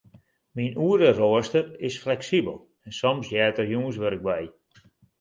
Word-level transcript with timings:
Myn 0.55 0.77
oereroaster 0.85 1.63
is 1.89 2.01
fleksibel 2.03 2.57
en 2.85 2.91
soms 3.01 3.25
heart 3.33 3.57
der 3.57 3.67
jûnswurk 3.71 4.21
by. 4.29 4.43